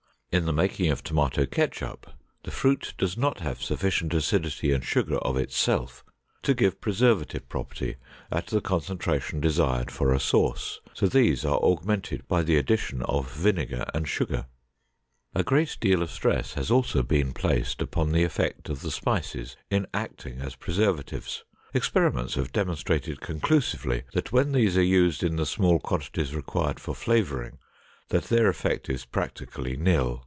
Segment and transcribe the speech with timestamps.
[0.33, 2.09] In the making of tomato ketchup,
[2.43, 6.05] the fruit does not have sufficient acidity and sugar of itself
[6.43, 7.97] to give preservative property
[8.31, 13.29] at the concentration desired for a sauce, so these are augmented by the addition of
[13.29, 14.45] vinegar and sugar.
[15.35, 19.57] A great deal of stress has also been placed upon the effect of the spices
[19.69, 21.43] in acting as preservatives.
[21.73, 26.95] Experiments have demonstrated conclusively that when these are used in the small quantities required for
[26.95, 27.57] flavoring,
[28.07, 30.19] that their effect is practically nil.